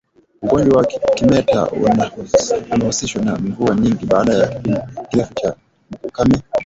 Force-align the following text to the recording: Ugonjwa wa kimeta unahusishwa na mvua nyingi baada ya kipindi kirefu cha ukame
Ugonjwa 0.41 0.77
wa 0.77 0.85
kimeta 1.15 1.67
unahusishwa 2.71 3.21
na 3.21 3.35
mvua 3.35 3.75
nyingi 3.75 4.05
baada 4.05 4.33
ya 4.33 4.47
kipindi 4.47 4.79
kirefu 5.09 5.33
cha 5.33 5.55
ukame 6.03 6.41